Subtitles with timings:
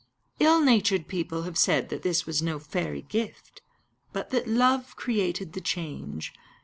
[0.39, 3.61] Ill natured people have said that this was no fairy gift,
[4.11, 6.33] but that love created the change.